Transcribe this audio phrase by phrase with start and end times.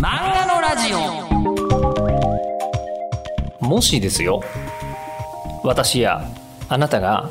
[0.00, 1.28] 漫画のラジオ。
[3.60, 4.42] もしですよ
[5.64, 6.24] 私や
[6.68, 7.30] あなたが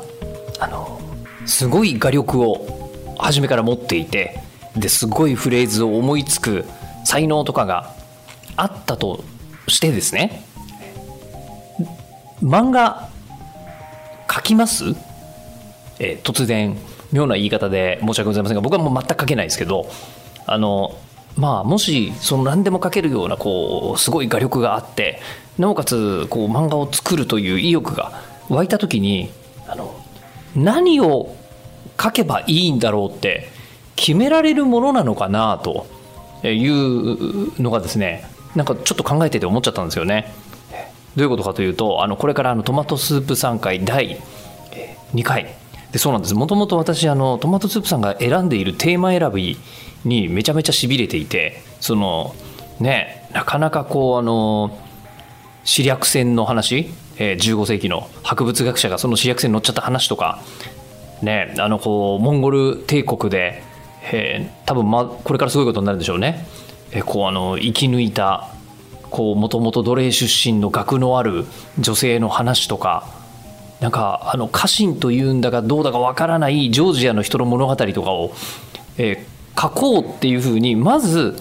[0.60, 1.00] あの
[1.46, 4.38] すごい画力を初めから持っていて
[4.76, 6.66] ですごいフレーズを思いつく
[7.04, 7.94] 才能とかが
[8.56, 9.24] あったと
[9.66, 10.44] してですね
[12.42, 13.08] 漫画
[14.28, 14.84] 描きます、
[15.98, 16.76] え突然
[17.12, 19.90] 妙な言い方で申し訳ございませんが僕はもう全く描けないですけど
[20.46, 20.98] あの
[21.38, 25.20] まあもしその何でも描けるようなこうすごい画力があって
[25.56, 29.30] なおかつこう漫画を作るという意欲が湧いた時に
[29.68, 29.94] あの
[30.56, 31.36] 何を
[31.96, 33.48] 描けばいいんだろうって
[33.94, 35.86] 決められるものなのかなと
[36.42, 40.32] いうのがですねなんかちょっと考えてて思っちゃったんですよね。
[41.16, 44.20] どういうことかというとあのこれからあのトマトスープ3回第
[45.14, 45.54] 2回
[45.90, 49.58] でそうなんですもともと私あのトマトスープさんが選んでいるテーマ選び
[50.04, 52.34] にめちゃめちゃしびれていてその
[52.80, 54.78] ねなかなかこうあの
[55.64, 60.40] 視略線の話、えー15世紀の博物学者がその視略線に乗っちゃった話とか
[61.22, 63.62] ねあのこうモンゴル帝国で、
[64.12, 66.46] えー多分まこれからすごいことになるんでしょうね。
[66.92, 68.48] えーこうあの生き抜いた
[69.10, 71.46] もともと奴隷出身の学のある
[71.78, 73.08] 女性の話とか
[73.80, 78.32] なんかあの家臣というんだかどうだかわからないジョージアの人の物語とかを、
[78.98, 81.36] えー書こうっていうふうにまず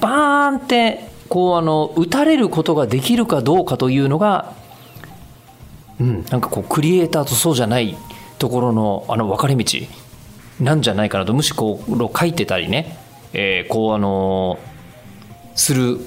[0.00, 4.52] バーンってこうあの打たれることができるかどうかというのが、
[5.98, 7.96] うん、なんかこうクリエイターとそうじゃない
[8.38, 9.64] ところのあの分かれ道
[10.60, 12.98] なんじゃないかなとむしろこう書いてたりね、
[13.32, 14.58] えーこうあの
[15.56, 15.98] する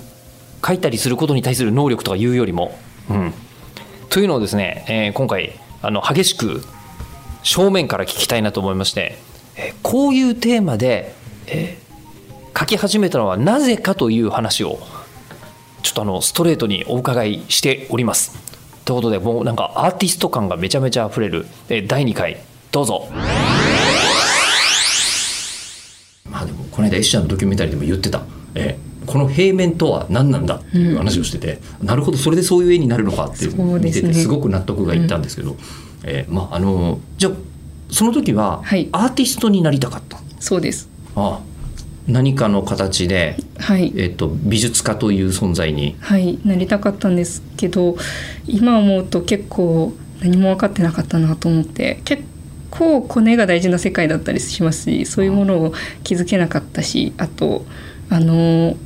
[0.65, 2.77] 書いたりすることに対する能力とかいうよりも、
[3.09, 3.33] うん、
[4.09, 6.61] というのをですね、えー今回あの激しく
[7.43, 9.17] 正面から聞きたいなと思いまして、
[9.55, 11.16] えーこういうテーマで、
[11.47, 11.87] えー
[12.59, 14.79] 書き始めたのはなぜかという話を
[15.83, 18.35] ちょっとあのストレートにお伺いしております。
[18.83, 22.37] ということでもうなんかアーティスト感がめちゃめちゃ溢れる、えー第2回
[22.71, 23.09] どうぞ。
[26.29, 28.23] まあでもこの間エッシャーのドキュメンタリーでも言ってた、
[28.55, 35.55] えーこの平面とは何なんだっていう話をしてて、なるほどそれでそういう絵になるのかってそう見ててすごく納得がいったんですけど、
[36.03, 37.33] えーまああのじゃあ
[37.89, 38.89] その時ははい。
[38.91, 41.57] アーティストになりたかった、そうですああ
[42.07, 43.93] 何かの形で、はい。
[43.97, 45.97] えっと美術家という存在に。
[45.99, 47.97] はいなりたかったんですけど
[48.47, 52.23] 今思うと結構何も分かってなかったなと思って結
[52.71, 55.73] 構コネが大事な世界だったりしますしそういうものを
[56.03, 57.65] 気づけなかったしあと
[58.09, 58.77] あの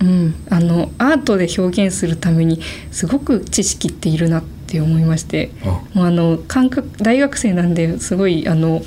[0.00, 2.60] うんあのアートで表現するために
[2.90, 5.66] すごく知識っているなって思いましてあ。
[5.94, 8.82] もうあの感覚大学生なんですごいあの、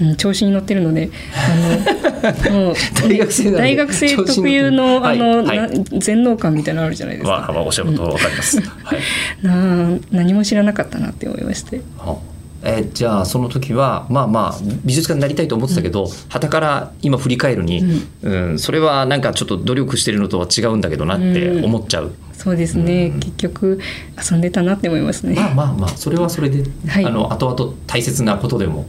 [0.00, 2.07] うん、調子に乗ってるのであの
[2.50, 5.58] も う大学生大学生特有のあの、はい
[5.98, 7.52] 全能感みたいなのあるじゃないですわか。
[7.52, 8.60] あおっしゃることわかります。
[8.82, 8.98] はい。
[9.42, 11.80] なあ何も知らなかったなって思いまして。
[11.98, 22.12] はあえーじゃあその時はまあまあ美術家になりたいと思ってたけど、傍から今振り返るに、うんそれはなんかちょっと努力してるのとは違うんだけどなって思っちゃう。
[22.32, 23.80] そうですね、結局
[24.30, 25.34] 遊んでたなって思いますね。
[25.34, 28.86] まあまあまあそれはそれで、はいあの後々大切なことでも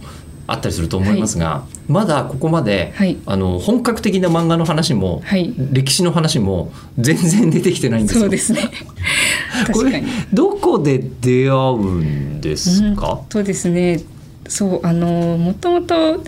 [0.52, 8.22] あったりすると思いますが、まだここまで、はいあの本格的な漫画の話も、はい歴史の話も全然出てきてないんですよ。
[8.22, 8.72] そうですね。
[9.74, 10.04] これ。
[10.34, 14.02] どこで出会うんですか、そうですね。
[14.48, 16.24] そうあのもともと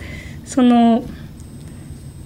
[0.46, 1.04] その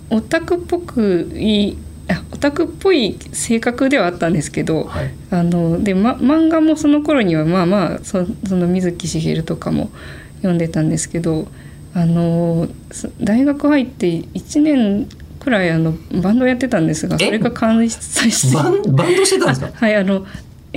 [0.09, 9.89] オタクっぽくいいあオタクっぽい性格ではあったんですけど、はいあので、ま、漫画もその頃にはまあまあそその水木しげるとかも
[10.38, 11.47] 読んでたんですけど
[11.95, 15.07] あのそ大学入って1年
[15.39, 18.56] くらいあのバンドやってたんですがそえれが完済して。
[18.57, 19.67] バンドしてたんですか？
[19.67, 20.25] あはいあの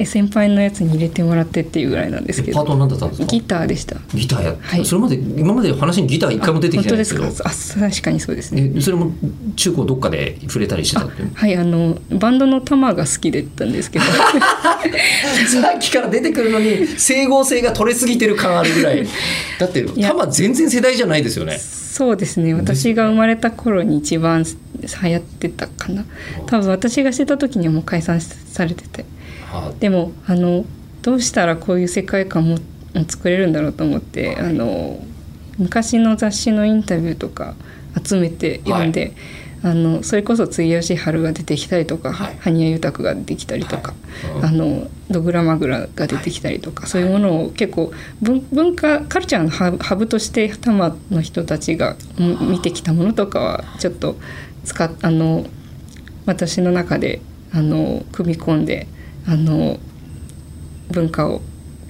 [0.00, 2.52] え先輩のやつに入れてもらってっていうぐらいなんですけど。
[2.52, 3.26] えパートは何だったんですか？
[3.26, 3.96] ギターでした。
[4.14, 4.84] ギターや、はい。
[4.84, 7.24] それまで今まで話にギター一回も出てきてないんですけど。
[7.26, 7.80] 本当ですか？
[7.80, 8.72] あ確かにそうですね。
[8.76, 9.12] えそれも
[9.56, 14.04] 中高どっかで触れたりしてたってはいあのバンドの玉が好きでったんですけど。
[15.48, 19.06] さっきから出てくるのに整合性が取れすぎてる感あるぐらい。
[19.58, 20.08] だってや。
[20.08, 21.58] タマ全然世代じゃないですよね。
[21.58, 22.54] そうですね。
[22.54, 26.04] 私が生まれた頃に一番流行ってたかな。
[26.46, 29.02] 多分私がしてた時にはもう解散されてて。
[29.02, 29.06] は
[29.80, 30.64] でもあの
[31.02, 32.58] どうしたらこういう世界観も
[33.08, 35.00] 作れるんだろうと思ってあの
[35.58, 37.54] 昔の雑誌のインタビューとか
[38.02, 39.14] 集めて読んで、
[39.62, 42.36] あのそれこそ杉吉春が出てきたりとか、はい。
[42.38, 43.94] 羽生豊が出てきたりとか、
[44.34, 44.50] はい。
[44.50, 54.16] あのドグラマグラが出てきたりとか、そういうものを結構文文化カルチャーのハブハブとして多摩の人たちがうん見てきたものとかはちょっと
[54.64, 55.44] 使っあの
[56.26, 57.20] 私の中で
[57.52, 58.86] あの組み込んで
[59.28, 59.78] あの
[60.90, 61.42] 文化を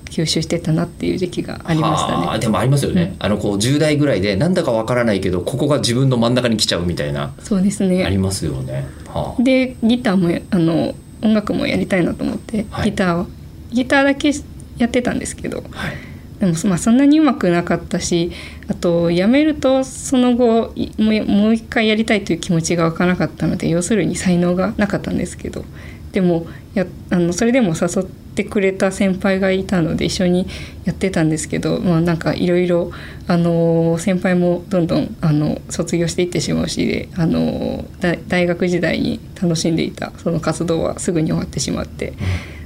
[0.06, 2.26] 吸収してたなっていう時期がありましたね。
[2.26, 7.32] はあでもありますよね、あのこう10代ぐらいでなんだかわからないけどここが自分の真ん中に来ちゃうみたいな。
[7.38, 8.87] そうですありねますよね。
[9.06, 9.43] はあ。
[9.43, 12.90] でギターもあの音楽もやりたいなと思って、はい。
[12.90, 13.26] ギターを。
[13.70, 14.32] ギターだけ
[14.79, 16.08] やってたんですけどはい。
[16.41, 18.31] でも、まあ、そんなにうまくなかったし
[18.69, 25.64] あと辞めるとその後いもうもう一回やりたいという気持ちが湧かなかったので要するに才能がなかったんですけど
[26.12, 30.46] でもやあのそれでも誘ってくれた先輩がいたので一緒に
[30.84, 32.90] やってたんですけど、まあ、なんかいろいろ
[33.26, 42.14] あの先輩もどんどんあの卒業していってしまうしであの大大学時代に楽しんでいたその活動はすぐに終わってしまって。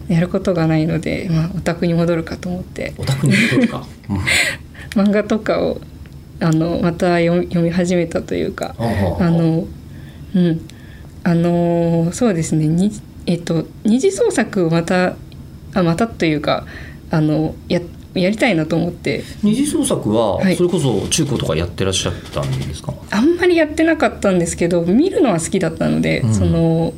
[0.09, 2.93] やることがないので、まあ、オタクに戻るかと思って。
[2.99, 3.87] オタクに戻るか。
[4.11, 5.03] うん。
[5.05, 5.81] 漫画とかを
[6.41, 9.67] あのまた読み読み始めたというかはあの
[10.35, 10.61] うん。
[11.25, 12.67] あのそうですね。
[12.67, 12.93] に
[13.27, 15.17] えっと二次創作をまた
[15.75, 16.67] あまたというか
[17.11, 17.81] あのや
[18.15, 19.25] やりたいなと思って。
[19.43, 20.57] 二次創作ははい。
[20.57, 22.93] それこそ中高とかやってらっしゃったんですか？
[23.11, 26.35] あんまりやってなかったんですけど見るのは好きだったので、うん。
[26.35, 26.93] その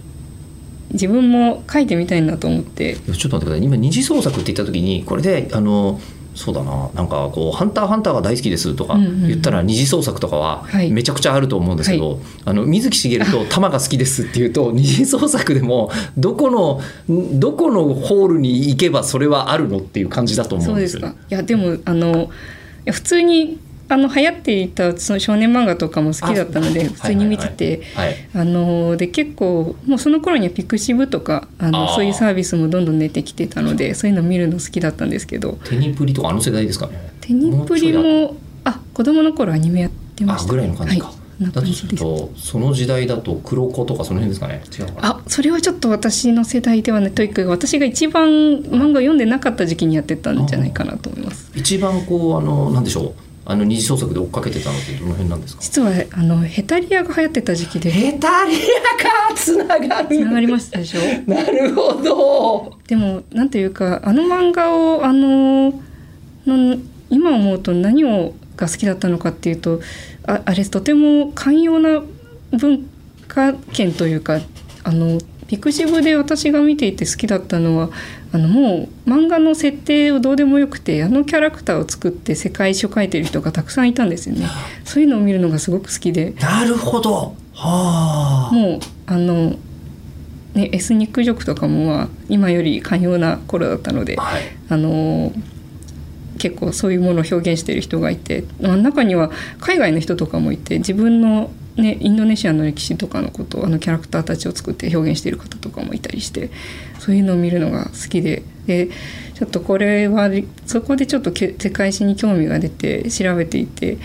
[0.90, 2.96] 自分も書いてみたいなと思って。
[2.96, 3.64] ちょっと待ってください。
[3.64, 6.00] 今二次創作って言った時にこれであの
[6.34, 6.90] そうだな。
[6.94, 10.90] なんかこう「ハンターハンターが大好きです」とか言ったら二次創作とかははい。
[10.90, 16.80] めちゃくちゃあると思うんですけど、あの水木しげると 「玉が好きです」っていうと二次創作でもどこの
[17.12, 21.10] んどこのホールに行けばそれはあるのっていう感じだと思そううんですですよ。
[21.10, 21.16] か。
[21.30, 22.26] いやでもあのい
[22.86, 23.58] や普通に
[23.94, 27.82] あの流行っていたその少年漫画とかも好きだったのであ普通に見てて。
[28.96, 35.58] で結構もうその頃にはピクシブとかあのそういうサービスもどんどん出てきてたのでそういうの見るの好きだったんですけど。
[35.64, 37.12] テニプリとかあの世代ですかね。
[37.20, 40.48] テニプリもあ子供の頃アニメやってました。
[40.48, 41.12] あぐらいの感じか。
[41.40, 41.86] だとす。
[41.86, 44.62] るとその時代だと黒子とかその辺ですかね。
[44.76, 45.08] 違うかな。
[45.08, 47.12] あそれはちょっと私の世代ではない。
[47.12, 51.50] というか私が一番漫画を読んでなかった時期にやってたんじゃないかなと思います。
[51.54, 53.14] 一番こうあのなんでしょう
[53.46, 55.62] あの二次創作で追っかけてたのってどの辺なんですか？
[55.62, 61.00] 実はあのヘタリアが流行ってた時期でヘタリアかつながつながりましたでしょ？
[61.30, 62.78] なるほど。
[62.86, 65.82] でもなんというかあの漫画をあの
[66.46, 66.78] の
[67.10, 69.80] 今思うと何をが好きだったのかっていうと
[70.26, 72.02] ああれとても寛容な
[72.52, 72.88] 文
[73.28, 74.40] 化圏というか
[74.84, 77.90] あのピクシブで私が見ていて好きだったのは
[78.32, 84.46] あのもう漫画の設定をどうでもよくてあのキャラクターを作って世界史を描いてる人がたくさんいたんですよね。
[84.84, 87.36] そういうのを見るのがすごく好きでなるほど。
[87.52, 88.54] はあ。
[88.54, 89.56] もうあの、
[90.54, 94.16] ね、エスニック族とかもまあ今より寛容な頃だったので。
[94.16, 94.42] はい。
[94.68, 95.32] あの
[96.38, 99.30] 結構そういうものを表現している人がいてまあ中には
[99.60, 106.50] 海外の人とかもいて自分の、ね、インドネシアの歴史とかのことをあのキャラクターたちを作って表現している方とかもいたりして
[107.00, 108.88] そういうのを見るのが好きでで
[109.34, 110.30] ちょっとこれは
[110.66, 113.98] そこでちょっとけ世界史に興味が出て調べていて。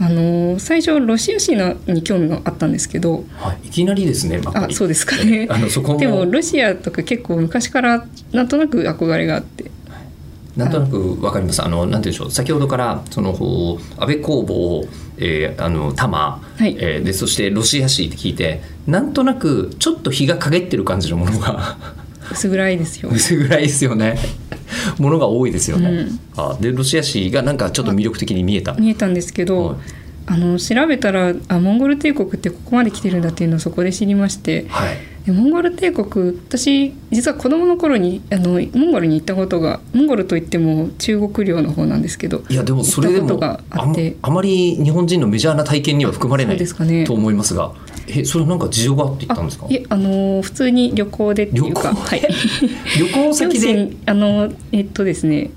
[0.00, 3.68] あの最初ロシア史のに興味があったんですけどはい。
[3.68, 4.40] いきなりですね。
[4.52, 9.70] あそうですかねあのそこもでもロシアとか結構昔からなんとなく憧れがあって
[10.56, 11.62] なんとなくわかります。
[11.64, 12.30] あのなんて言うんでしょう。
[12.30, 14.86] 先ほどからその安倍工房、
[15.18, 21.76] えー、あの玉、はいえーでそしてロシア史って聞いて、なんとなくちょっと日が陰ってる感じのものが
[22.30, 23.10] 薄暗いですよ。
[23.12, 24.18] 薄暗いですよね。
[24.98, 25.88] ものが多いですよね。
[25.88, 28.74] うんあでロシア史がなんかちょっと魅力的に見えた。
[28.74, 29.76] 見えたんですけど、はい
[30.26, 34.96] あの調べたらあモンゴル帝国ってここまで来てるんだっていうのをそこで知りましてはい。
[35.26, 44.16] でモンゴル帝国私実は子供の頃にあのモンゴルに行ったことがモンゴルといっても中国領の方なんですけどいやでもそれでもああって。
[44.20, 47.72] あまり日本人のメジャーな体験には含まれないですかねと思いますが、
[48.06, 49.66] えそれはなんか事情があって言ったんですか？
[49.66, 52.00] あいえあの普通に旅行でっていうか旅行？
[52.02, 52.20] はい。
[52.98, 53.92] 旅行先で？
[54.06, 55.50] あのえっとですね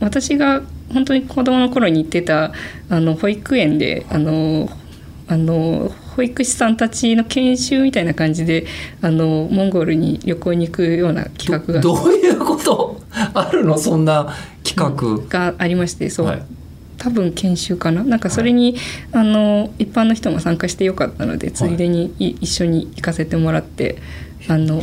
[0.00, 0.62] 私が
[0.92, 2.52] 本当に子供の頃に行ってた
[2.90, 4.68] あの保育園であの
[5.26, 8.66] あの保育士さんたちの研修みたいな感じで
[9.00, 11.80] あのモンゴルに旅行に行くような企画が。
[11.80, 13.00] ど どういうこと？
[13.32, 13.78] あるの？
[13.78, 16.42] そんな企画、がありましてそう、はい。
[16.98, 18.04] 多分研修かな？
[18.04, 18.76] なんかそれに、
[19.12, 23.96] あの一般の人も参加してよかったのでついでにい一緒に行かせてもらって
[24.48, 24.82] あの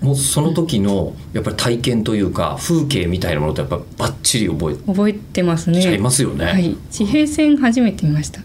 [0.00, 5.82] もうその時のやっぱり体験というか風景みたいなものってやっぱバッチリ覚え覚えてますね。
[5.82, 6.44] ちゃいますよね。
[6.46, 8.40] はい、地平線初めて見ました。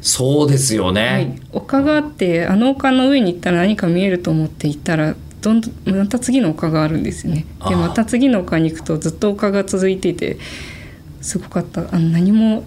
[0.00, 1.02] そうですよね。
[1.02, 7.46] はい、丘があってあの丘の上に行ったら何か見えると思って行ったらどんどんまた次の丘があるんですよね。
[7.68, 10.38] でまた次の丘に行くとずっと丘が続いていて
[11.20, 11.82] すごかった。
[11.94, 12.64] あの何も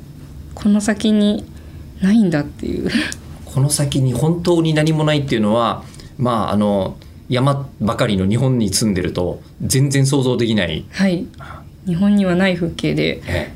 [0.53, 1.45] この先に
[2.01, 2.89] ないんだっていう。
[3.45, 5.83] この先に本当に何もないっていうのは
[6.17, 6.97] まああの
[7.29, 11.25] 山ばかりの日本に住んでると全然想像できない、はい。
[11.85, 13.53] 日本にはない風景でえ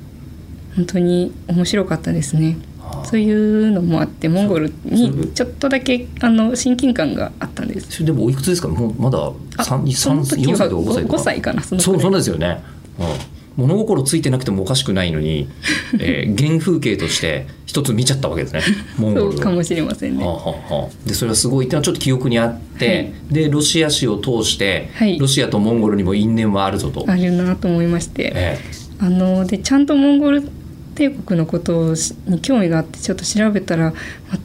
[0.75, 2.57] 本当に面白かったですね。
[2.76, 8.03] あそういうのもあってモンゴルにちょっとだけあの親近感があったんです。
[8.03, 8.67] でもおいくつですか？
[8.67, 11.17] もうまだあ三その三時は4歳とか5歳とか。
[11.17, 12.61] 5歳かなそのそうそうですよね、
[12.99, 15.47] うん、物心ついてなくてもおかしくないのに、
[15.99, 18.61] えー原風景として一つ見ちゃったわけですね。
[18.97, 19.31] モンゴルを。
[19.31, 20.23] そうかもしれませんね。
[20.23, 25.17] はあはでそれはすごいっていうのはちょっと記憶にあって、でロシア史を通して、はい。
[25.17, 27.05] ロシアとモンゴルにも因縁はあるぞと。
[27.07, 28.31] あるなと思いまして。
[28.35, 28.59] え。
[28.99, 30.49] あのでちゃんとモンゴル
[30.97, 31.93] 帝国のこと
[32.25, 33.93] に興味があってちょっと調べたら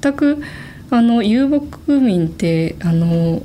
[0.02, 0.42] 全く
[0.90, 3.42] あの遊牧民ってあの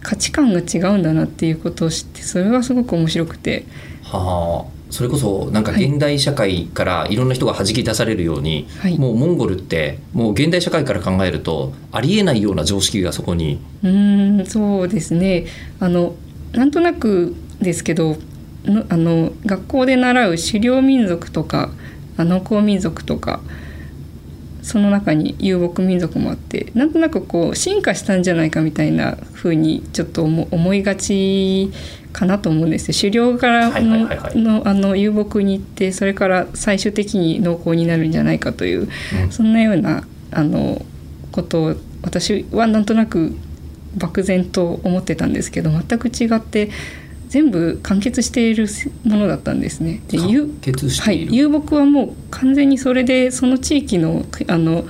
[0.00, 3.50] 価値観が違うんだなっていうことを知ってそれがすごく面白くて。
[3.52, 3.66] え
[4.02, 4.78] はあ。
[4.90, 5.84] それこそなんかはい。
[5.84, 8.98] 現代社会からいろんな人が弾き出されるように、はい。
[8.98, 13.60] もうモンゴルってもう現代社会から考えるとありえないような常識がそこに。
[13.82, 15.44] うーんそうですね。
[15.80, 16.14] あの
[16.52, 18.16] なんとなくですけど
[18.64, 21.87] のあの学校で習う狩猟民族とかあ
[22.24, 23.40] 農耕民族とか
[24.62, 31.70] その中に遊牧民族もあってなんとなくこう進化したんじゃないかみたいな風にちょっと思思いがち
[32.12, 32.94] かなと思うんですよ。
[32.94, 38.88] 狩猟からの遊牧に行ってそれから最終的に農耕になるんじゃないかという
[39.24, 39.32] うん。
[39.32, 40.84] そんなようなあの
[41.32, 43.34] ことを私はなんとなく
[43.96, 46.70] 漠然と思ってたんですけど全く違って
[47.28, 48.66] 全部完結している
[49.04, 50.00] ものだったんですね。
[50.08, 54.84] で遊完結しはい、ている、遊牧はもう完全にそれでその地域のあの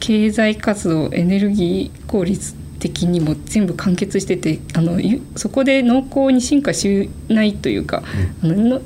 [0.00, 8.02] 経済活動エネルギー効率的にも全部完結しててあのゆそこで農耕に進化しないというか、
[8.42, 8.82] あのの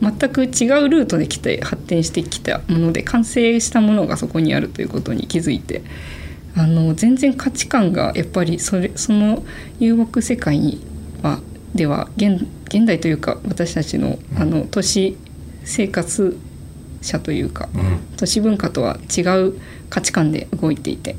[0.00, 5.82] 全く違うルートで来て発展してきたもので完成したものがそこにあるということに気づいて
[6.56, 9.42] あの全然価値観がやっぱりそれその
[9.78, 10.80] 遊牧世界に
[11.22, 11.40] は
[11.74, 15.16] では現現代というか私たちのあの都市
[15.64, 16.36] 生活
[17.02, 18.00] 者というかうん。
[18.16, 19.58] 都市文化とは違う
[19.88, 21.16] 価値観で動いていて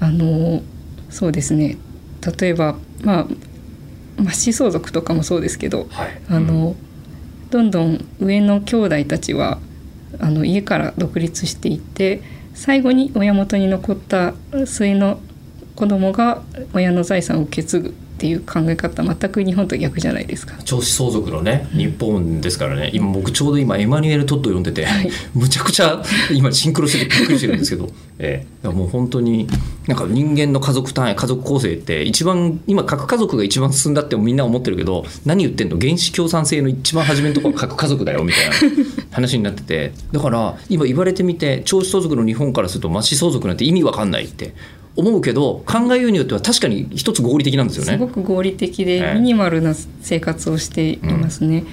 [0.00, 0.62] あの
[1.10, 1.76] そうですね。
[2.40, 3.26] 例えばまあ
[4.32, 6.20] 末子相続とかもそうですけどはい。
[6.28, 6.74] あの、
[7.50, 9.58] どんどん上の兄弟たちは
[10.18, 12.22] あの家から独立していって
[12.54, 15.20] 最後に親元に残った末の
[15.74, 16.42] 子供が
[16.72, 20.56] 親の財産を受け継ぐっていう考え方全く日本と逆じゃないですか。
[20.64, 22.90] 長子相続のね日本ですからね。
[22.94, 25.10] 今僕ちょうど今エマニュエル・トッド読んでて、はい。
[25.36, 29.46] むちゃくちゃ今シンクロしててびっくりしてるんですけど、 ええ、いやもう本当に
[29.86, 35.78] なんか人間の家族単位家族構成って一番今核家族が一番進んだってみんな思ってるけど何言ってんの？
[35.78, 38.54] 原始共産制の一番初めのところは核家族だよみたいな
[39.12, 39.92] 話になってて。
[40.12, 44.54] だから今言われてみて長子相続の日本からすると末子相続なんて意味わかんないって
[44.96, 47.92] 思うけど考えようによっては確かに一つ合理的なんですよね。
[47.92, 51.64] すごく合理的ええでミニマルな生活をしていますね。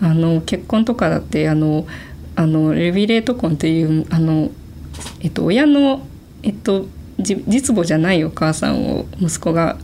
[0.00, 1.86] うんあの結婚とかだってあの
[2.36, 4.50] あのレビレート婚っていうあの、
[5.20, 6.06] えっと、親の、
[6.44, 6.86] えっと、
[7.18, 9.76] じ実母じゃないお母さんを息子が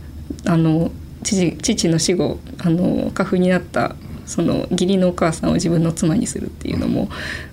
[0.45, 0.89] あの
[1.21, 7.09] 父父の死後あの家父になったその義理のお母さんを自分の妻にするっていうのも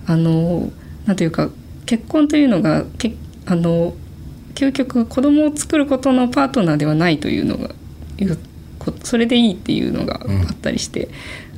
[0.07, 0.71] あの
[1.05, 1.49] なんというか
[1.85, 3.13] 結婚というのがけ
[3.45, 3.93] あの
[4.55, 7.69] 究極子供を作ることのパートナーではないというのが
[9.03, 11.09] それでいいっていうのがあったりして、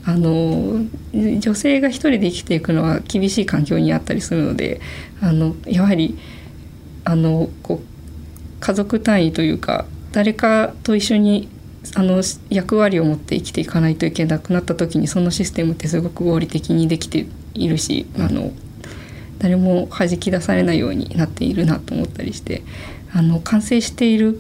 [0.06, 0.80] あの
[1.14, 4.80] 女性が一人で生きていくのは厳しい環境にあったりするので
[5.22, 6.18] あのやはり
[7.04, 11.50] あのこう家族単位というか誰かと一緒に
[11.96, 18.52] あの役割を持って生きていかないといけなくなった時にそのシステムってすごく合理的にできているし、あの
[19.40, 22.64] 誰も弾き出されないようになっているなと思ったりして
[23.14, 24.40] あの完成している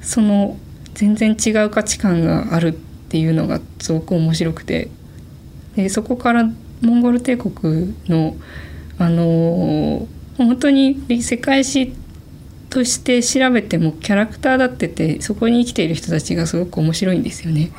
[0.00, 0.58] その
[0.94, 4.88] 全然違う価値観があるっていうのがすごく面白くて
[5.76, 8.36] でそこからモンゴル帝国の
[8.98, 10.06] あの
[10.36, 11.94] 本当に世界史
[12.70, 17.70] として調べてもキャラクターだっててそこに生きている人たちがすごく面白いんですよね。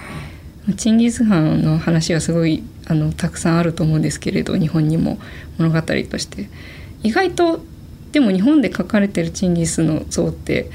[0.77, 5.20] チンギス・ハンの話はすごいあのたくさんあると思うんですけれど日本にも
[5.58, 6.50] 物語として。
[7.04, 7.60] 意外と
[8.13, 10.70] でも日本で描かれてるチンギスの像って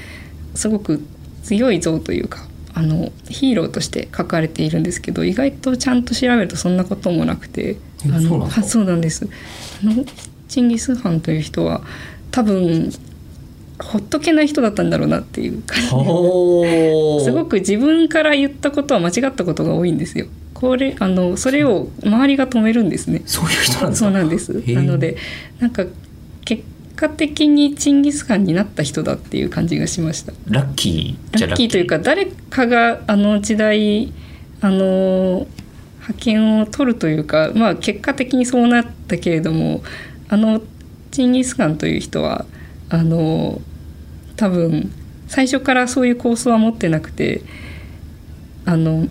[0.53, 1.01] すごく
[1.43, 8.61] 強い像というかあのヒーローとして描かれているんですけど意外とちゃんと調べるとそんなこともなくてえあのそうなんですか？
[8.61, 9.27] はそうなんです。
[9.81, 10.05] あの
[10.47, 11.81] チンギス・ハンという人は
[12.29, 12.91] 多分
[13.79, 20.27] ほっとけない人だったんだろうなっていう感じすごく自分から言ったことは間違ったことが多いんですよ。
[20.59, 23.21] これあのそれを周りが止めるんですね。
[23.25, 24.51] そういう人なんですかそうなんです。
[24.73, 25.15] なので
[25.59, 25.85] なんか
[26.43, 26.63] 結
[26.97, 30.33] 果的にチンギス・ハンになった人だっていう感じがしました。
[30.47, 34.11] ラッキーじゃラッキーというか誰かがあの時代
[34.59, 35.47] あの
[36.01, 39.81] 覇権を取るというか、まあ、結果的にそうなったけれども
[40.27, 40.61] あの
[41.11, 42.45] チンギス・ハンという人は
[42.89, 43.61] あの
[44.35, 44.91] 多分
[45.29, 47.43] 最初からそういう構想は持ってなくて
[48.65, 49.07] あの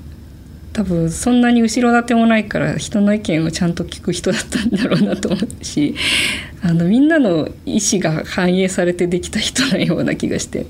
[0.78, 5.97] 多分そんなに後ろ盾もないから人の意見をちゃんと聞く人だったんだろうなと思うし
[6.62, 10.66] あのみんなの意思が反映されてできた人のような気がして。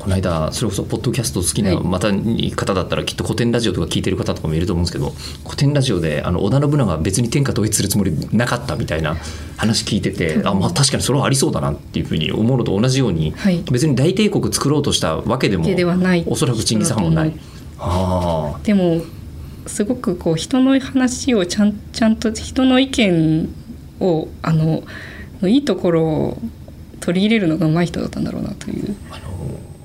[0.00, 1.84] この間それこそポッドキャスト好きなはい。
[1.84, 2.08] また
[2.56, 5.10] 方だったらきっと古典ラジオとか聞いてる方とかもいると思うんですけど
[5.44, 9.14] 古典ラジオであの織田信長は別に天下統一するつもりなかったみたいな
[9.56, 13.62] 話聞いててあ、まあ、確かにそれはありそうだなっていうふうに思うのと同じように、はい。
[13.70, 16.24] 別に大帝国作ろうとしたわけでもではない。
[16.26, 17.32] おそらくチンギス・ハンもない。
[17.84, 19.02] あでも
[19.66, 23.48] すごくこう人の話をちゃんちゃんと人の意見
[24.00, 24.82] をあの
[25.42, 26.38] いいところを
[27.00, 28.94] 取り入れるのが上手い人だったんだろうなという。
[29.10, 29.32] あの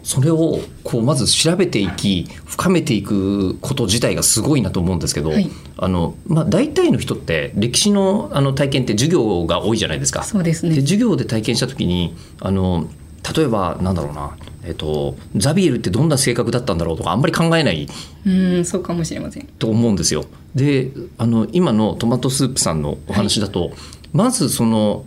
[0.04, 10.24] それをこうまず調べていき深めていくこと自体がすごいなと思うんですけど、はいあのまあ、大体の人って歴史のあの体験って授業が多いじゃないですか。
[10.24, 12.88] そうですねで授業で体験した時にあの
[13.36, 17.88] 例えばなんだろうな、えっと、ザビエルってどんな性格だったんだろうとかあんまり考えない
[18.26, 19.46] うんそうかもしれません。
[19.60, 20.26] と思うんですよ。
[20.56, 23.72] であの今のトマトスープさんのお話だと、
[24.14, 25.06] まずその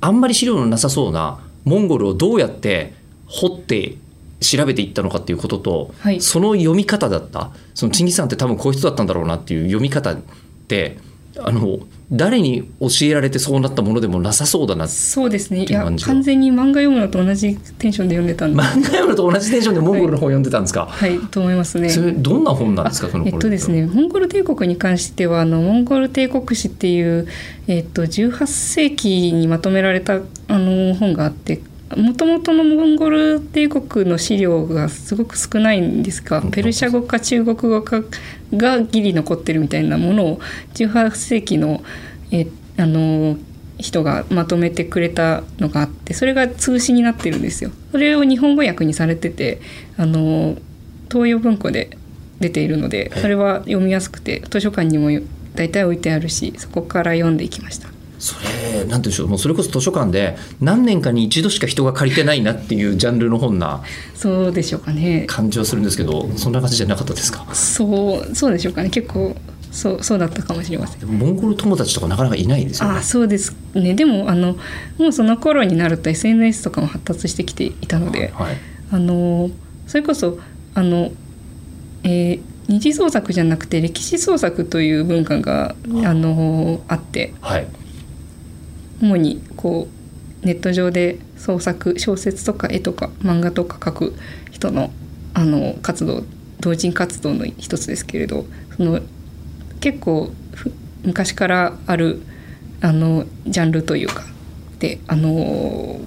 [0.00, 2.94] あんまり資料のなさそうなモンゴルをどうやって
[3.26, 3.96] 掘って
[4.40, 10.16] 調べていったのかっていうことと、はいその読み方だったそのチンギス・ハンって多分こういう人だったんだろうなっていう読み方っ
[10.68, 10.98] て
[11.38, 11.78] あの
[12.12, 15.64] 誰に教えられてそうなったものでもなさそうだなそうですね。
[15.64, 21.18] いや完全に漫画読むのと同じテンションで読んでた漫画読むのと同じテンションでモンゴルの本読んでたんですか、はい。
[21.18, 21.88] と思いますね。
[21.88, 27.26] それどんな本なんですかそのえっとですね、モンゴル帝国に関してはあのモンゴル帝国史っていう、
[27.66, 31.62] えっと、18世紀にまとめられたあの本があって
[31.96, 38.02] もともとのモンゴル帝国の資料がすごく少ないんですがうんペルシャ語か中国語か
[38.54, 40.40] がギリ残ってるみたいなものを
[40.74, 41.82] 18世紀の
[42.30, 43.36] えあの
[43.78, 47.70] 人がまとめてくれたのがあってそれが通詞になってるんですよ。
[47.90, 49.60] それを日本語訳にされてて
[49.96, 50.56] あの
[51.10, 51.98] 東洋文庫で
[52.40, 55.10] 出ているのではいそれは読みやすくて図書館にも
[55.54, 57.91] 大体置いてあるしそこから読んでいきました。
[58.22, 59.28] それなんて言うんでしょう。
[59.28, 63.82] もうそれこそ図書館で何年かに一度しか人が借りてないなっていうジャンルの本な
[64.14, 65.24] そうでしょうかね。
[65.26, 67.44] 感じはするんですけどそんな感じじゃなかったですか？
[67.52, 68.90] そうそうでしょうかね。
[68.90, 69.34] 結構
[69.72, 71.08] そうそうだったかもしれません。
[71.08, 72.98] モンゴル友達とかなかなかいないですよね。
[72.98, 73.94] あそうですね。
[73.94, 74.56] でもあの
[74.98, 78.56] もうその頃になると SNS とかも発達してきていたので、はい、
[78.92, 79.50] あの
[79.88, 80.38] それこそ
[80.74, 81.10] あの、
[82.04, 87.66] えー二次創作じゃなくて歴史創作という文化があのあってはい、
[89.02, 89.88] 主にこ
[90.42, 94.14] うネット上で創作小説とか絵とか漫画とか描く
[94.50, 94.90] 人の
[95.34, 96.24] あの活動
[96.60, 99.00] 同人活動の一つですけれどその
[99.80, 100.30] 結構
[101.04, 102.22] 昔からある
[102.80, 104.24] あのジャンルというか
[104.78, 106.00] であの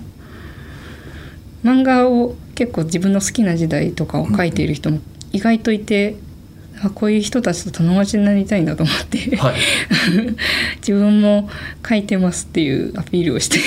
[1.63, 4.99] 漫画を結構自分の好きな時代とかを描いている人も
[5.36, 6.15] 意外といて、
[6.81, 9.55] あこういう人たちと友達になりたいんだと思って、はい、
[10.77, 11.49] 自分も
[11.88, 13.59] 書いてますっていうアピールをして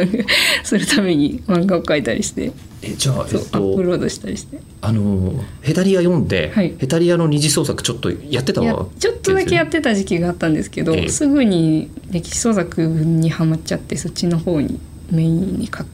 [0.62, 2.52] するために漫画を描いたりして。
[2.86, 4.58] えじゃあ、えっと、アップロードしたりして。
[4.82, 6.74] あのヘタリア読んで、はい。
[6.76, 11.08] ヘタリアの二次創作ちょっとやってたわちょっとだけやってた時期があったんですけど、ええ。
[11.08, 14.78] すぐに歴史創作にはまっちゃってそっちの方に
[15.10, 15.84] メインに書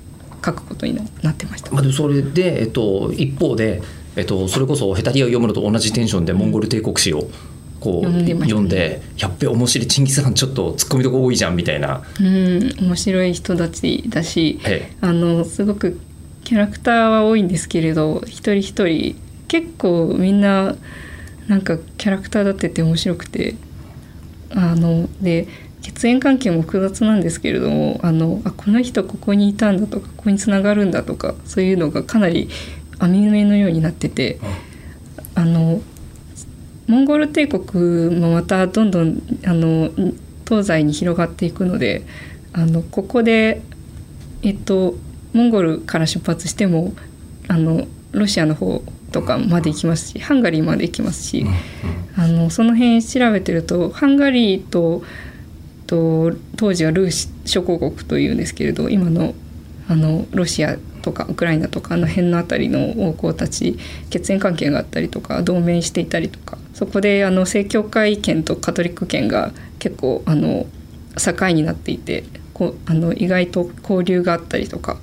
[0.45, 1.71] 書くことにななってました。
[1.71, 3.83] まあ、でもそれで、えっと、一方で、
[4.21, 7.31] えっと、それこそヘタリアを読むのと同じテンションでモンゴル帝国史を
[7.81, 15.99] こう読んでやっべ面白いチンギス・ハンちょっとツッコミどこ多いじゃんみたいな、うん面白い人たちだしえあのすごく
[16.45, 19.17] キャラクターは多いんですけれど一人一人
[19.49, 20.77] 結構みんな
[21.49, 23.55] なんかキャラクター立ってて面白くて
[24.51, 25.49] あので
[25.81, 32.51] 血縁関係も複雑なんですけれどもあのあこの人ここにいたんだとかここにつながるんだとかそういうのがかなり
[33.01, 34.39] 網目のようになってて
[35.35, 35.81] あの
[36.87, 39.91] モンゴル帝国もまたどんどんあの
[40.47, 42.05] 東西に広がっていくので
[42.53, 43.63] あのここで
[44.43, 44.95] えっと
[45.33, 46.93] モンゴルから出発しても
[47.49, 48.83] あのロシアの方
[49.13, 51.45] とかまで行きますしハンガリーまで行きますし、
[52.17, 55.03] あのその辺調べてるとハンガリーと
[55.87, 59.35] と当時はルーシ諸公国というんですけれど今の
[59.89, 63.79] あのロシアとかウクライナとかあの辺の辺りの王侯たち
[64.11, 70.67] 血縁関係があったりとか同盟していたりとかそこであの正教会圏とカトリック圏が結構あの
[71.17, 74.99] 境になっていてこあの意外と交流があったりとか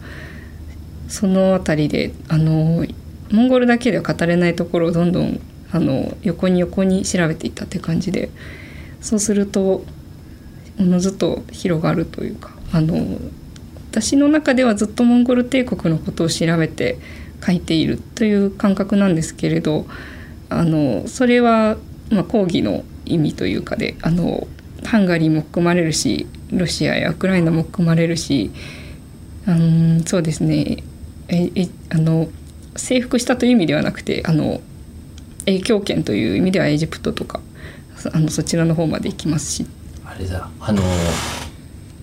[1.08, 2.86] その辺りであの
[3.32, 5.40] モンゴルだけでは語れないところをどんどん
[5.72, 8.30] あの横に横に調べていったって感じで
[9.02, 9.84] そうすると
[10.80, 13.20] おのずと広がるというかあの
[14.00, 17.00] 私の中ではずっとモンゴル帝国のことを調べて
[17.44, 19.88] 書いているという感覚なんですけれど
[20.50, 21.78] あのそれは、
[22.12, 24.46] まあ、講義の意味というかであの
[24.86, 28.52] ハンガリーも含まれるしロシアやウクライナも含まれるし
[29.48, 30.84] あのそうですね。
[31.30, 32.28] ええあの
[32.76, 34.62] 征服したという意味ではなくてあの
[35.46, 37.40] 影響圏という意味ではエジプトとか
[38.14, 39.66] あのそちらの方まで行きますし。
[40.06, 40.50] あれだ。
[40.60, 40.84] あの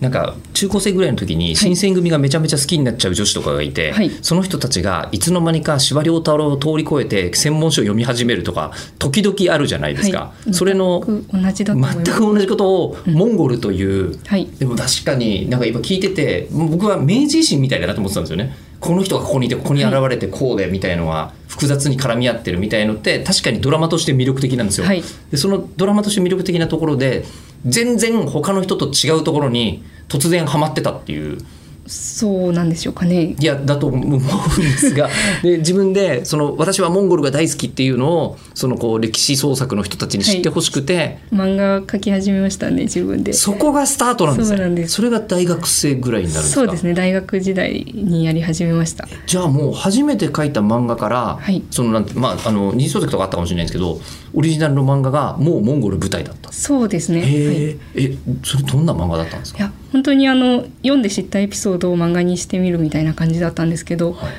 [0.04, 4.10] なんか中高生ぐらいの時に新選組がめちゃめちゃ好きになっちゃう女子とかがいて、はい。
[4.20, 10.52] その人たちがいつの間にか司馬遼太郎を通り越えて専門書を読み始めるとか時々あるじゃないですか、はい。
[10.52, 14.46] それの全く同じことをモンゴルという、はい。
[14.58, 18.54] でも確かになんか今聞いてて僕は明治維新みたいだなと思ってたんですよね。
[18.80, 27.24] この人がここにいてここに現れてこうでみたいのが複雑に絡み合ってるみたいのって確かにドラマとして魅力的なんですよ、はいでそのドラマとして魅力的なところで
[27.64, 31.38] 全然他の人と違うところに突然ハマってたっていう
[31.86, 34.28] そうなんでしょうかねいやだと思うんで
[34.76, 35.08] すが。
[35.42, 43.32] で自分でその私はモンゴルが大好きっていうのをそのこう歴史創作の人たちに知ってほしくて、漫画描き始めましたね自分で。
[43.32, 44.56] そこがスタートなんですね。
[44.56, 44.94] そうなんです。
[44.94, 46.60] それが大学生ぐらいになるんですか？
[46.62, 49.06] そうですね大学時代にやり始めました。
[49.26, 51.62] じゃあもう初めて書いた漫画から、はい。
[51.70, 54.00] そのなんてまああの二次創作とかあったかもしれないんですけど
[54.32, 56.52] オリジナルの漫画がもうモンゴル舞台だった。
[56.52, 59.58] そうですね、はい、いへえ、えそれどんな漫画だったんですか？
[59.64, 64.32] や本当にあの読んで知ったエピソードを漫画にしてみるみたいな感じだったんですけど、はい。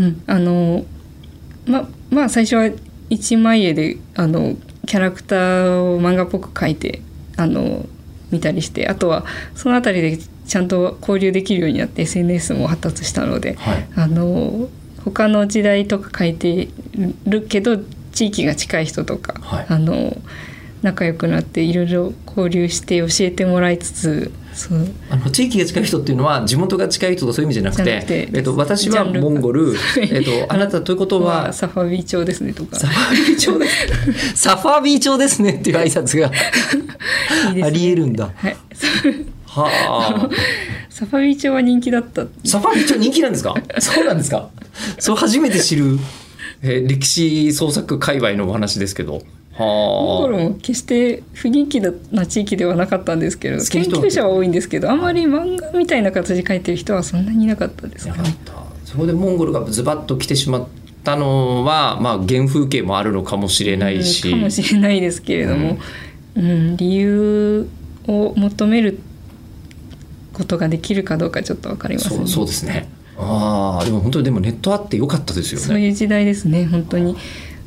[0.00, 0.84] うん、あの
[1.66, 2.70] ままあ最初は
[3.10, 7.02] 一枚絵であのキャラクターを漫画っぽく描いて
[7.36, 7.86] あの
[8.30, 13.88] 見たりしてあとはそのあたりでちゃんと交流できるようになって SNS も発達したので、はい。
[13.96, 14.68] あの
[15.04, 16.68] 他の時代とか書いて
[17.26, 17.78] るけど
[18.12, 19.66] 地域が近い人とか、はい。
[19.68, 20.16] あの
[20.82, 36.28] 仲良くなっていろいろ交流して教えてもらいつつそうあの地域が近い人っていうのは地元が近い人とかそういう意味じゃなくてえっと、私はモンゴル、えっと、あなたということはまあサファビ町ですねとかサファビー町ですサファビー町ですねっていう挨拶が
[37.54, 38.30] ねありえるんだ。
[38.36, 38.56] はい、
[39.46, 39.70] は
[40.26, 40.30] あ。
[40.90, 43.54] サファビ町は人気だったサファビー町人気なんですか？
[43.78, 44.50] そうなんですか？
[44.98, 45.98] そう初めて知る、
[46.62, 49.22] えー歴史創作界隈のお話ですけど。
[49.60, 58.14] モンゴルはも決して不人気な地域ではなかったんですけど研究者は多いんですけどあんまり漫画みたいな形で描いてる人はそんなにいなかったですね。
[58.84, 60.68] そこでモンゴルがズバッと来てしまっ
[61.04, 64.28] たのは、まあ原風景もあるのかもしれないし。
[64.28, 65.78] うんかもしれないですけれども、
[66.34, 67.68] うん理由
[68.08, 68.98] を求める
[70.32, 72.88] ことができるかどうかちょっと分かりませんそうそうですね。
[73.16, 75.66] ああ、でも本当にでもネットあってよかったですよね。
[75.66, 77.16] そういう時代ですね本当に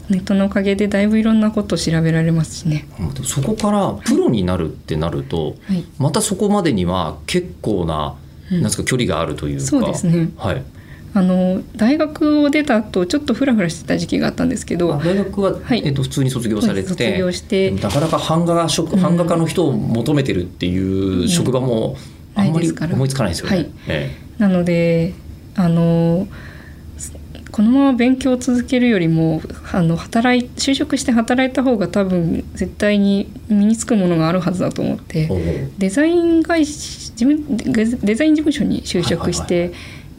[0.09, 2.87] ネットのおかげでだいぶいろんなことを調べられますしね。
[3.23, 5.85] そこからプロになるってなると、はい。
[5.97, 8.15] またそこまでには結構な、
[8.51, 8.57] うん。
[8.57, 9.65] なんですか距離があるというか。
[9.65, 10.29] そうですね。
[10.37, 10.63] はい。
[11.15, 15.83] あの大学を出た後ちょっとフラフラしてた時期があったんですけどあ大学は、はい。
[15.85, 17.71] えっと普通に卒業されて卒業して。
[17.71, 21.95] なかなか版画が職版画家の人を求めてるっていう職場も
[22.35, 23.55] あんまり思いつかないですよね。
[23.55, 23.71] はい。
[23.87, 24.11] え。
[24.39, 25.13] なので
[25.55, 26.27] あの
[27.53, 29.39] このまま勉強を続けるよりも
[29.71, 39.71] あの働い就職して働いた方が多分絶対に身につくものがあるはずだと思ってデザイン会社自分デデザイン事務所に就職しはいて、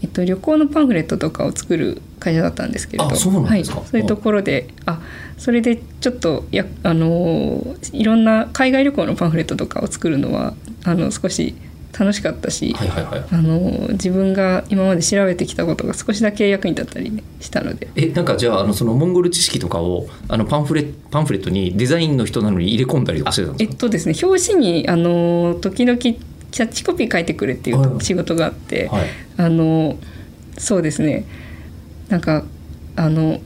[0.02, 5.00] えっと、旅行のパンフレットとかを作る会社だったんですけれどあそうはい、そういうところであ
[5.36, 11.56] それでちょっとやあのいろんな海外旅行のパンフレットとかを作るのはあの少し
[11.96, 13.24] 楽しかったし、はいはいはい。
[13.30, 17.88] あの自分が今まで調べてきたことが少しだけ役に立ったり、ね、したので。
[17.94, 23.72] えなんかじゃああのそのモンゴル知識とかをあのパンフレパンフレットにデザインの人なのに入れ込んだりとかしてたんですか？
[23.72, 29.04] えっとですね表紙にあの時々キャッチコピー書いてくれっていはいう仕事があって、はい。
[29.36, 29.96] あの
[30.58, 31.24] そうですね。
[32.08, 32.44] なんか
[32.96, 33.40] あの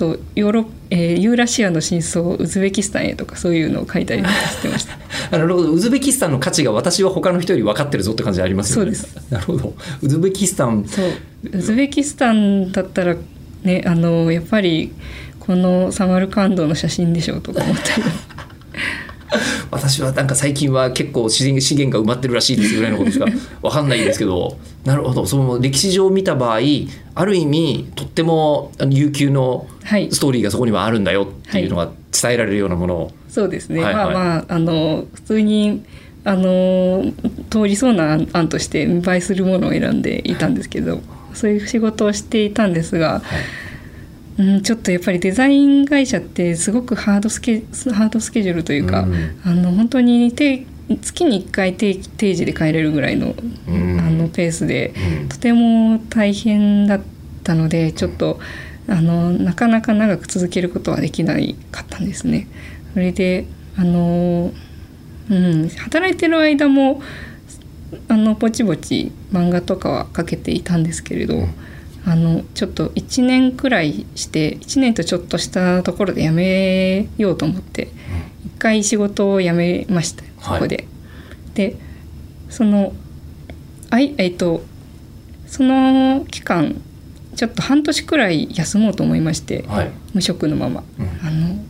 [0.00, 4.94] そうヨーロッえーユーラシアの真相ウズベキスタンへとかそういうのを書いたりしてました。
[5.30, 5.72] あ なるほど。
[5.72, 8.94] ウズベキスタンの価値が私は他の人より分かってるぞって感じありますよね。
[8.94, 9.74] そうなるほど。
[10.00, 10.86] ウズベキスタン。
[10.88, 11.06] そう。
[11.52, 13.14] ウズベキスタンだったら
[13.62, 14.90] ねあのやっぱり
[15.38, 18.02] このサマルカンドの写真でしょうとか思ったり
[19.70, 23.26] 私はなんか最近は結構資源資源が埋まってるらしいですぐらいのことしか
[23.62, 24.56] 分かんないんですけど。
[24.84, 25.26] なるほど。
[25.26, 26.60] その歴史上見た場合
[27.14, 30.08] ある意味とっても悠久のはい。
[30.10, 32.94] ストーリーがそこにはあるんだよっていうのが伝えられるようなもの。
[32.96, 34.04] を、そうですね、はいはい。
[34.04, 35.82] まあまああの普通に
[36.24, 37.04] あの
[37.48, 41.00] 通りそうな案案として見栄えするものを選んでいたんですけど、
[41.34, 43.22] そういう仕事をしていたんですが、
[44.38, 47.60] うん、ちょっとやっぱりデザイン会社ってすごくハードスケ
[47.92, 49.40] ハードスケジュールというか、うん。
[49.44, 53.34] あの本当に定月に1回定定時で帰れるぐらいの,、
[53.68, 54.00] うん。
[54.00, 55.28] あのペースでうん。
[55.28, 57.00] とても大変だっ
[57.44, 58.40] たのでちょっと
[58.88, 62.48] あのなかなか長く続けることはできないかったんですね。
[62.94, 64.52] それであの、
[65.30, 67.02] うん、働いてる間も
[68.08, 71.46] あのぼちぼち漫画とかは描けていたんですけれど、
[72.06, 77.88] あのちょっと1年くらいして1年とちょっとしたところで辞めようと思って
[78.44, 80.86] 一回仕事を辞めましたそこで。
[81.54, 81.76] で
[82.48, 82.92] その
[83.90, 84.62] あいえっと
[85.46, 86.80] その期間
[87.36, 90.84] ちょっと半年くらい休もうと思いましてはい無職のまま。
[90.98, 91.66] うん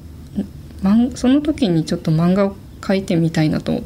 [0.83, 3.83] あのその時にちょっと漫画を描いてみたいなと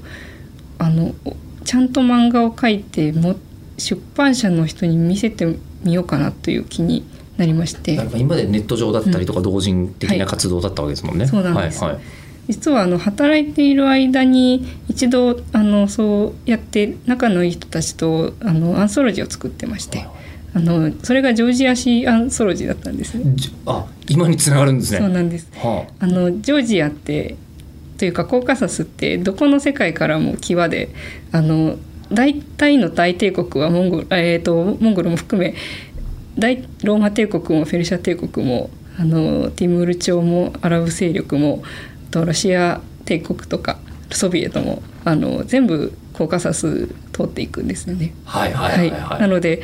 [0.78, 3.34] あのおちゃんと漫画を描いても
[3.78, 7.04] 出版社の人に見せてみようかなという気に
[7.36, 7.94] なりまして。
[7.94, 11.26] 今までネット上だったりとか同人的はない活動だったわけですもんね。
[11.26, 11.82] そうなんです。
[11.82, 12.02] はいはい。
[12.48, 20.06] 実はあの働いている間に一度あのそうやって仲のいい人たちとあのアンソロジーを作ってまして。
[20.56, 23.24] あのそれがジョージアシーアンソロジーだったんですね。
[23.34, 24.98] じあ今につながるんですね。
[25.00, 25.48] そうなんです。
[25.56, 27.34] はあのジョージアって
[27.98, 30.90] というかコーカサスってどこの世界からも際で
[31.32, 31.76] あの
[32.12, 35.54] 大体の大帝国はモンゴル、えー、とモンゴルも含め
[36.38, 41.62] 大ローマ帝国もフェルシャ帝国もあのティムール朝もアラブ勢力も
[42.08, 43.78] あとロシア帝国とか
[44.10, 48.14] ソビエトもあの全部コーカサス通っていくんですよね。
[48.24, 49.20] あはいはいはいはい。
[49.20, 49.62] なので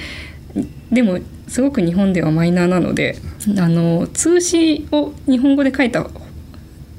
[0.91, 3.17] でもすごく日本ではマイナーなので
[3.59, 6.03] あの通詞を日本語で書いた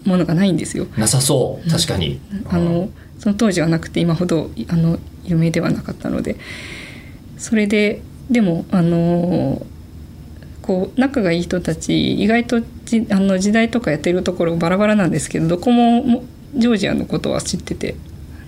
[0.06, 0.88] ものがないんですよ。
[0.98, 2.20] なさそう確かに。
[2.50, 6.38] あのその当時はなくて今ほどあの有名ではなかったので
[7.38, 9.66] それででもあの
[10.62, 16.24] こう仲がいい人たち意外とじあの時代とかやってるところバラバラなんですけどどこも
[16.56, 17.96] ジョージアのことは知ってて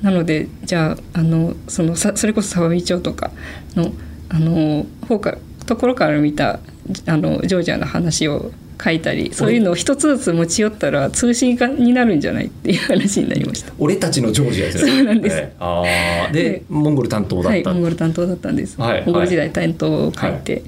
[0.02, 3.32] なのでじゃああのそのさそれこそ沢井町とか
[3.76, 3.94] の
[4.30, 6.60] あの方からところから見た
[7.06, 13.74] あのジョージアの話を書いたりそういうのを一つずつ持ち寄ったら通信がになるんじゃないっていう話になりました。
[13.80, 14.92] 俺たちのジョージアですね。
[14.92, 15.84] そうなんですええあ
[16.30, 17.72] あででモンゴル担当だはい、った。
[17.72, 18.80] モンゴル担当だったんです。
[18.80, 20.64] はいモンゴル時代担当を書いて、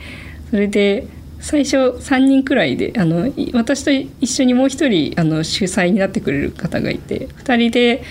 [0.49, 1.07] それで
[1.39, 8.01] 最初3人くらいであのい私と一緒にもう一人あの主催になってくれる方がいて2人で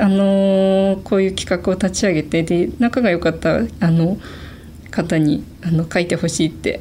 [0.00, 4.18] あのこういう企画を立ち上げてで仲が良かったあの
[4.90, 6.80] 方にあの書いてほしいって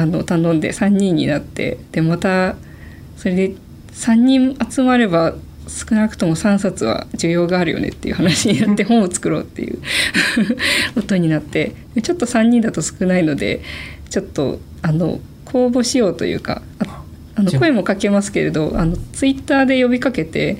[0.00, 2.56] あの頼んで3人になってでまた
[3.18, 3.54] それで
[3.92, 5.34] 3人集まれば
[5.68, 9.78] 少なくとも3冊は需要があるよねっていう話になって本を作ろうっていう
[10.96, 13.60] ことになってでちょっと3人だと少ないので
[14.08, 17.02] ちょっとあの公募しようというかあ
[17.34, 20.56] あの声もかけますけれどあのツイッターで呼びかけて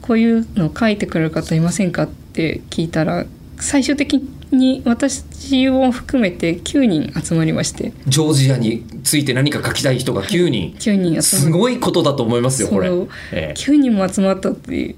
[0.00, 3.26] こういうの書いてくれる方いませんかって聞いたら
[3.58, 4.37] 最終的に
[4.84, 10.74] 私を含めて9人集まりましてジョージアについて何か書きたい人が9人。
[10.78, 12.88] 9人すごいことだと思いますよこれ。
[13.32, 14.96] ええ9人も集まったっていう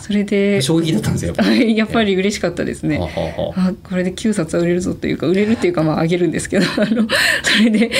[0.00, 1.28] それで衝撃だったんですよ。
[1.28, 2.98] やっぱはいやっぱり嬉しかったですね。
[2.98, 7.06] はあはあはああこれで9冊は売れるぞというか売れるっていうかまああげるんですけど あの
[7.42, 7.90] それで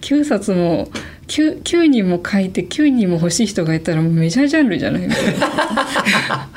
[0.00, 0.90] 9冊も
[1.26, 6.48] 9, 9人も書いて9人も欲しい人がいたらもうメジャージャンルじゃないみたいな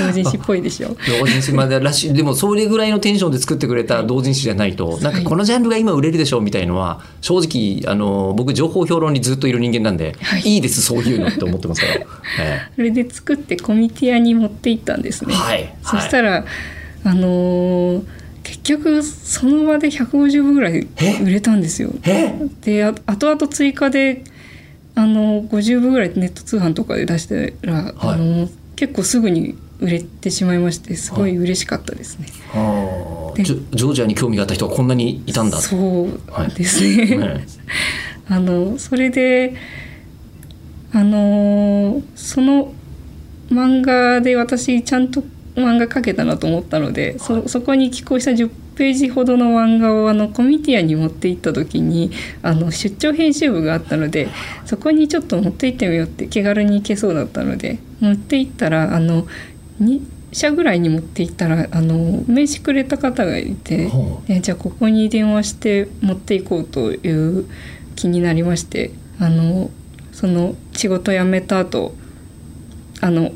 [0.00, 0.96] 同人誌っぽいでしょ。
[1.20, 2.14] 同人誌までらしい。
[2.14, 10.42] でもそれぐらいのテンションで作ってくれた同人誌じゃないと、なんかこのジャンルが今売れるでしょうみたいのは正直あの僕情報評論にずっといる人間なんで、はい。
[10.42, 11.94] い、いですそういうのって思ってますから、
[12.40, 15.34] えそれで作ってコミティアに持って行ったんですね。
[15.34, 15.74] えはい。
[15.82, 16.44] そしたら、
[17.04, 18.02] あのー
[18.42, 20.88] 結局その場で150部ぐらい
[21.22, 21.90] 売れたんですよ。
[22.04, 22.34] え？
[22.62, 24.24] であ後々追加で
[24.94, 27.34] あの50部ぐらいネット通販とかで出した
[27.66, 32.26] ら、あの結構すぐに売れてしまいましてすごい嬉しかったですね。
[32.52, 35.58] はあでジョージアに興味があった人がこんなにいたんだ。
[35.58, 37.16] そうですね。
[37.16, 37.46] ね。
[38.28, 39.54] あのそれで
[40.92, 42.72] あのその
[43.50, 45.22] 漫画で私ちゃんと
[45.56, 52.10] 漫画描けたなと思ったので、そそこに寄稿した10ページほどの漫画をあのコミティアに持って行った時に
[52.42, 54.28] あの出張編集部があったので
[54.64, 59.26] そこにちょっと持って行ってみようって気軽に行けそうだったので持って行ったらあの
[59.80, 63.88] 2社ぐらいに持って行ったらあの名刺くれた方がいて。
[63.88, 67.46] ほでじゃあここに電話して持っていこうという
[67.96, 69.70] 気になりましてあの
[70.12, 71.94] その仕事辞めた後
[73.00, 73.32] あの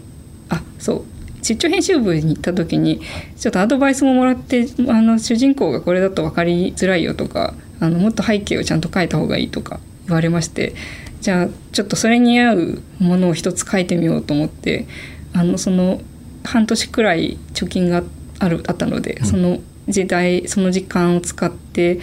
[0.48, 1.04] あそう
[1.42, 3.00] 出張編集部に行った時に
[3.36, 10.74] ちょっとアドバイスももらってあの主人公がこれだと分かりづらいよとかあのもっと背景をちゃんと書いた方がいいとか言われまして
[11.20, 14.86] じゃあちょっとそれに合うものを一つ書いてみようと思って
[15.34, 16.00] あのその
[16.44, 18.02] 半年くらい貯金が
[18.38, 22.00] あるあったので、その時代その時間を使って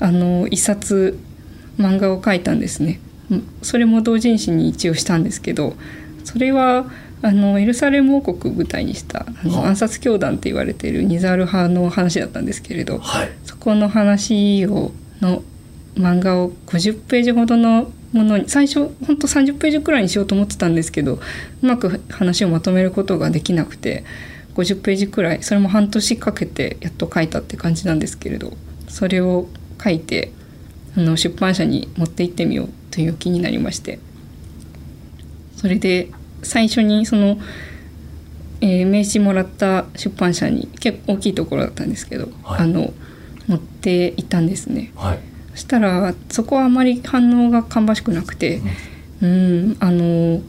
[0.00, 1.18] あの一冊
[1.78, 3.00] 漫画を描いたんですね。
[3.62, 5.74] それも同人誌に一応したんですけど
[6.24, 6.86] それは
[7.22, 15.42] あのエルサレム王国を舞台にしたあの暗殺教団って言われているニザール派の話だったんですけれど、はい、そこの話をの
[15.96, 21.20] 漫画を50ページほどのものに最初ほんと30ページくらいにしようと思ってたんですけどう
[21.62, 24.04] まく話をまとめることができなくて
[24.54, 28.52] 50ページくらいそれも半年かけてやっと書いたって感じなんですけれど
[28.88, 29.48] それを
[29.82, 30.32] 書いて
[30.96, 33.98] あの出版社に持って行ってみようという気になりまして
[35.56, 36.10] それで
[36.42, 37.38] 最初にその、
[38.60, 42.92] えー、名刺もらった出版社に結構大きいところだったんですけど、はい、あの
[43.46, 44.92] 持って行ったんですね。
[44.96, 45.18] はい、
[45.56, 48.60] そしたらそこはあまり反応が芳しくなくて、
[49.22, 49.32] うん、う
[49.72, 50.40] んあの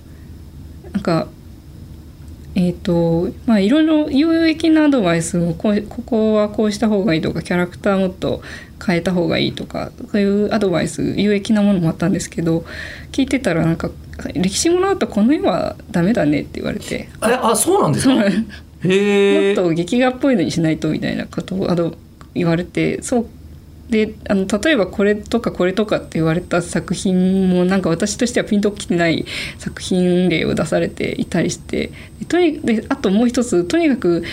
[0.92, 1.28] なんか
[2.56, 8.42] えーとまあ、いろいろ有益なアドバイスもこうここはこうした方がいいとかキャラクターもっと
[8.84, 12.66] 変えた方がいいとかそういうアドバイス有益なものもあったんですけど
[13.12, 13.92] 聞いてたらなんか
[14.34, 17.10] 歴史ものだとこの絵はダメだねって言われて。
[17.22, 18.16] あそうなんですか？
[18.84, 21.94] へもっと劇画っぽいのにしないとみたいなことをあの
[22.34, 23.28] 言われてそう
[23.90, 29.26] であの例えばこれとかこれとかって言われた作品もなんか私としてはピンときてない
[29.58, 31.92] 作品例を出されていたりして
[32.28, 34.24] とにであともう一つとにかく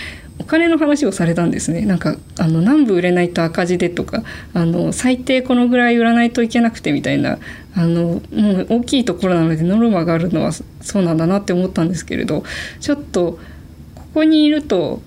[0.40, 1.82] お金の話をされたんですね。
[1.82, 7.38] なんかあの何部売れないと赤字でとかあの最低このぐらい売らないといけなくてみたいな
[7.76, 12.42] あのもう大きいところなのでノルマがあるのはそうなんだなって思ったんですけれど
[12.80, 13.38] ちょっと
[13.94, 15.02] ここにいると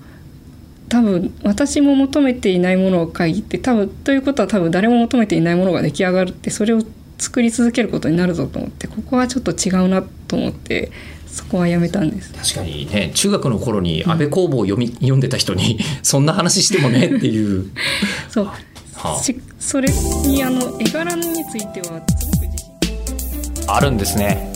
[0.88, 6.82] 多分私も求めていないものを書いて多分ということは多分誰も求めていないものが出来上がるってそれを
[7.18, 10.90] 作り続けることになるぞと思ってここはちょっと違うなと思って
[11.26, 12.32] そこはやめたんです。
[12.32, 12.86] 確かに。
[12.86, 17.66] ね中学の頃に安倍公房を読み、うん、読んでた人に そんな話してもねっていう。
[18.30, 18.54] そう、は
[19.04, 19.20] あ、
[19.58, 19.88] それ
[20.26, 23.72] にあの絵柄についてはすごく自信。
[23.72, 24.52] あるんですね。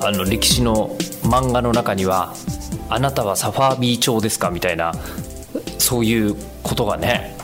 [0.00, 2.34] あの歴史の漫画の中には
[2.90, 4.92] 「あなたはサファービー朝ですか?」みたいな
[5.86, 7.36] そういうことがね。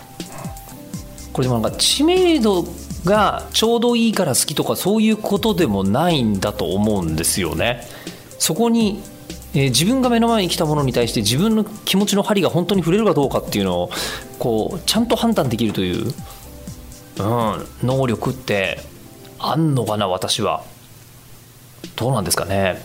[1.32, 2.64] これでもなんか知名度
[3.04, 7.86] がちょうどいいから好きとかそういうことでもないんだと思うんですよね。
[8.40, 9.00] そこに、
[9.54, 13.90] えー、自分が目の前に来たものに対して自分の気持ちの針が本当に触れるかどうかっていうのを
[14.40, 16.12] こうちゃんと判断できるという、うん、
[17.84, 18.80] 能力って
[19.38, 20.64] あんのかな私は。
[21.94, 22.82] どうなんですかね。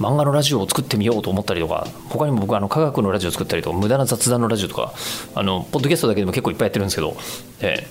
[0.00, 4.94] 漫画のラジオを作ってみようと思ったりとか他にも僕あの科学のラジオを作ったりとか無駄な雑談のラジオとか
[5.34, 7.16] あのポッドキャストだけでも結構いっぱいやってるんですけど、
[7.60, 7.86] え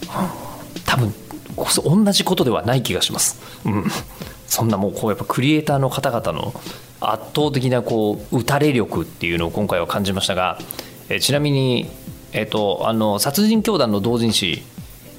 [0.00, 1.14] ー、多分
[2.04, 3.40] 同じことではない気がします。
[3.64, 3.84] うん
[4.46, 6.54] そんなもうこうやっぱクリエイターの方々の
[7.00, 10.58] 圧倒的なこう打たれ力っていうのを今回は感じましたが、
[11.08, 11.90] えちなみに、
[12.32, 14.62] えーと、あの殺人教団の同人誌、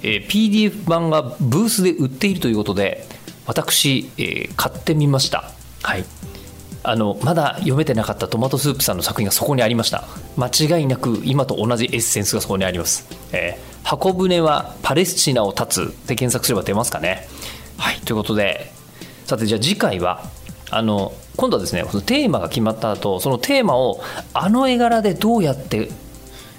[0.03, 3.05] えー、PDF 版がブースで売っているということで
[3.45, 5.54] 私、えー、買ってみました。
[5.85, 6.05] はい。
[6.81, 10.05] あのまだ読めてなかったトマトスープさんの作品がそこにありました。
[10.35, 10.47] 間
[10.79, 17.27] 違いなく今と同じエッセンスがそこにあります、えー、箱舟はパレスチナを立つで検索すれば出ますかね。
[17.77, 17.99] はい。
[18.01, 18.71] ということで
[19.25, 20.23] さてじゃあ次回は
[20.71, 24.01] あの今度はですねそのテーマが決まった後そのテーマを
[24.33, 25.89] あの絵柄でどうやって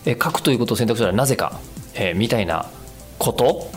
[0.05, 1.61] 描くということを選択したらなぜか、
[1.95, 2.71] えー、みたいな
[3.19, 3.71] こと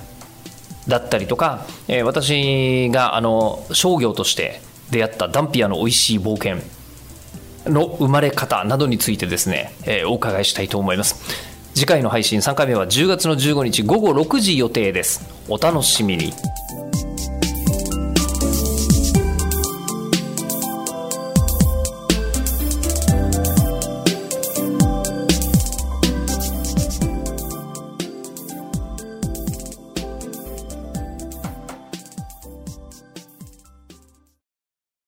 [0.88, 6.58] だったりとか、えー、私があの商業として出会ったダンピアの美味しい冒険
[7.66, 11.50] の生まれ方などについてですね、えー、お伺いしたいと思います。
[11.74, 15.26] 次回の配信3回目は10月の15日午後6時予定です。
[15.48, 16.34] お楽しみに。